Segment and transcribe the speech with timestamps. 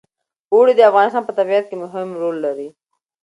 [0.53, 2.67] اوړي د افغانستان په طبیعت کې مهم رول لري.